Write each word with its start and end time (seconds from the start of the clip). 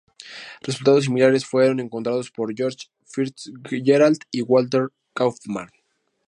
Resultados 0.63 1.03
similares 1.03 1.45
fueron 1.45 1.79
encontrados 1.79 2.31
por 2.31 2.55
George 2.57 2.87
FitzGerald 3.05 4.17
y 4.31 4.41
Walter 4.41 4.89
Kaufmann. 5.13 5.69